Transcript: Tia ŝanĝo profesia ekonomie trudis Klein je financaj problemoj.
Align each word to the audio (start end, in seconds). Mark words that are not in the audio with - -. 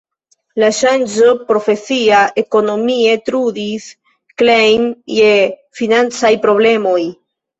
Tia 0.59 0.67
ŝanĝo 0.75 1.33
profesia 1.49 2.21
ekonomie 2.43 3.13
trudis 3.29 3.85
Klein 4.43 4.89
je 5.17 5.29
financaj 5.81 6.33
problemoj. 6.47 6.99